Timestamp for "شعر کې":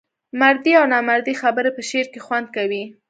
1.89-2.19